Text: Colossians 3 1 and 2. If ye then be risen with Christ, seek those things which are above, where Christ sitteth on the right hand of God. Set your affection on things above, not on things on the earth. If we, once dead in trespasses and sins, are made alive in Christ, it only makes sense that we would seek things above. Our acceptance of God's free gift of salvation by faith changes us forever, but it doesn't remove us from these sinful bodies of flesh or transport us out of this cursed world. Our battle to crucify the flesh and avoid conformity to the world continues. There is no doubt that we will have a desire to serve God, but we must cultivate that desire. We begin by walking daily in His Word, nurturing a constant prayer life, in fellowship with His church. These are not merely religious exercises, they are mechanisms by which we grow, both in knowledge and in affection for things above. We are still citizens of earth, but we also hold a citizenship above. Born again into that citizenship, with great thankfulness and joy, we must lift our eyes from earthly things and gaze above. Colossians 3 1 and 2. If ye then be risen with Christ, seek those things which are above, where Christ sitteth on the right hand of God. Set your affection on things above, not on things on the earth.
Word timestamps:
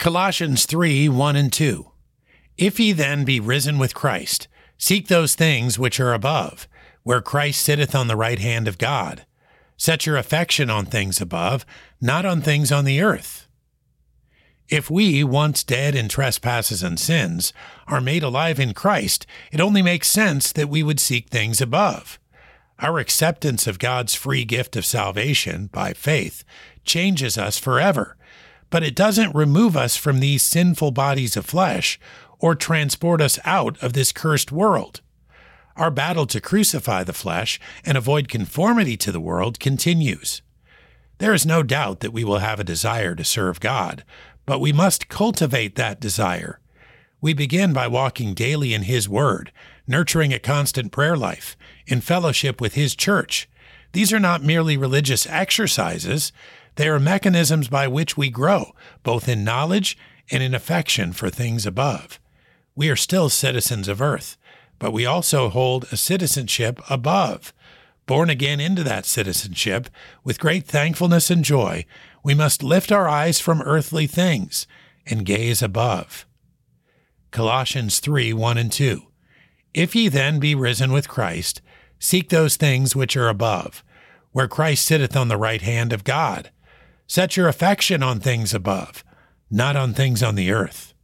Colossians 0.00 0.64
3 0.64 1.10
1 1.10 1.36
and 1.36 1.52
2. 1.52 1.90
If 2.56 2.80
ye 2.80 2.92
then 2.92 3.26
be 3.26 3.38
risen 3.38 3.76
with 3.76 3.94
Christ, 3.94 4.48
seek 4.78 5.08
those 5.08 5.34
things 5.34 5.78
which 5.78 6.00
are 6.00 6.14
above, 6.14 6.66
where 7.02 7.20
Christ 7.20 7.60
sitteth 7.60 7.94
on 7.94 8.08
the 8.08 8.16
right 8.16 8.38
hand 8.38 8.66
of 8.66 8.78
God. 8.78 9.26
Set 9.76 10.06
your 10.06 10.16
affection 10.16 10.70
on 10.70 10.86
things 10.86 11.20
above, 11.20 11.66
not 12.00 12.24
on 12.24 12.40
things 12.40 12.72
on 12.72 12.86
the 12.86 13.02
earth. 13.02 13.46
If 14.70 14.90
we, 14.90 15.22
once 15.22 15.62
dead 15.62 15.94
in 15.94 16.08
trespasses 16.08 16.82
and 16.82 16.98
sins, 16.98 17.52
are 17.86 18.00
made 18.00 18.22
alive 18.22 18.58
in 18.58 18.72
Christ, 18.72 19.26
it 19.52 19.60
only 19.60 19.82
makes 19.82 20.08
sense 20.08 20.50
that 20.52 20.70
we 20.70 20.82
would 20.82 20.98
seek 20.98 21.28
things 21.28 21.60
above. 21.60 22.18
Our 22.78 23.00
acceptance 23.00 23.66
of 23.66 23.78
God's 23.78 24.14
free 24.14 24.46
gift 24.46 24.76
of 24.76 24.86
salvation 24.86 25.66
by 25.66 25.92
faith 25.92 26.42
changes 26.86 27.36
us 27.36 27.58
forever, 27.58 28.16
but 28.70 28.82
it 28.82 28.94
doesn't 28.94 29.34
remove 29.34 29.76
us 29.76 29.96
from 29.96 30.20
these 30.20 30.42
sinful 30.42 30.92
bodies 30.92 31.36
of 31.36 31.44
flesh 31.44 31.98
or 32.38 32.54
transport 32.54 33.20
us 33.20 33.38
out 33.44 33.80
of 33.82 33.92
this 33.92 34.12
cursed 34.12 34.50
world. 34.50 35.00
Our 35.76 35.90
battle 35.90 36.26
to 36.26 36.40
crucify 36.40 37.04
the 37.04 37.12
flesh 37.12 37.60
and 37.84 37.96
avoid 37.96 38.28
conformity 38.28 38.96
to 38.98 39.12
the 39.12 39.20
world 39.20 39.60
continues. 39.60 40.42
There 41.18 41.34
is 41.34 41.44
no 41.44 41.62
doubt 41.62 42.00
that 42.00 42.12
we 42.12 42.24
will 42.24 42.38
have 42.38 42.58
a 42.58 42.64
desire 42.64 43.14
to 43.14 43.24
serve 43.24 43.60
God, 43.60 44.04
but 44.46 44.58
we 44.58 44.72
must 44.72 45.08
cultivate 45.08 45.76
that 45.76 46.00
desire. 46.00 46.60
We 47.20 47.34
begin 47.34 47.72
by 47.72 47.86
walking 47.86 48.32
daily 48.32 48.72
in 48.72 48.82
His 48.84 49.08
Word, 49.08 49.52
nurturing 49.86 50.32
a 50.32 50.38
constant 50.38 50.92
prayer 50.92 51.16
life, 51.16 51.56
in 51.86 52.00
fellowship 52.00 52.60
with 52.60 52.74
His 52.74 52.96
church. 52.96 53.48
These 53.92 54.12
are 54.12 54.20
not 54.20 54.42
merely 54.42 54.76
religious 54.76 55.26
exercises, 55.26 56.32
they 56.76 56.88
are 56.88 57.00
mechanisms 57.00 57.68
by 57.68 57.88
which 57.88 58.16
we 58.16 58.30
grow, 58.30 58.72
both 59.02 59.28
in 59.28 59.44
knowledge 59.44 59.98
and 60.30 60.42
in 60.42 60.54
affection 60.54 61.12
for 61.12 61.30
things 61.30 61.66
above. 61.66 62.20
We 62.74 62.88
are 62.88 62.96
still 62.96 63.28
citizens 63.28 63.88
of 63.88 64.00
earth, 64.00 64.36
but 64.78 64.92
we 64.92 65.04
also 65.04 65.48
hold 65.48 65.86
a 65.92 65.96
citizenship 65.96 66.80
above. 66.88 67.52
Born 68.06 68.30
again 68.30 68.60
into 68.60 68.82
that 68.84 69.06
citizenship, 69.06 69.88
with 70.24 70.40
great 70.40 70.66
thankfulness 70.66 71.30
and 71.30 71.44
joy, 71.44 71.84
we 72.24 72.34
must 72.34 72.62
lift 72.62 72.90
our 72.90 73.08
eyes 73.08 73.38
from 73.38 73.62
earthly 73.62 74.06
things 74.06 74.66
and 75.06 75.26
gaze 75.26 75.62
above. 75.62 76.26
Colossians 77.30 78.00
3 78.00 78.32
1 78.32 78.58
and 78.58 78.72
2. 78.72 79.02
If 79.72 79.94
ye 79.94 80.08
then 80.08 80.40
be 80.40 80.54
risen 80.54 80.90
with 80.90 81.08
Christ, 81.08 81.62
seek 81.98 82.28
those 82.28 82.56
things 82.56 82.96
which 82.96 83.16
are 83.16 83.28
above, 83.28 83.84
where 84.32 84.48
Christ 84.48 84.86
sitteth 84.86 85.16
on 85.16 85.28
the 85.28 85.36
right 85.36 85.62
hand 85.62 85.92
of 85.92 86.02
God. 86.02 86.50
Set 87.12 87.36
your 87.36 87.48
affection 87.48 88.04
on 88.04 88.20
things 88.20 88.54
above, 88.54 89.02
not 89.50 89.74
on 89.74 89.92
things 89.92 90.22
on 90.22 90.36
the 90.36 90.52
earth. 90.52 90.94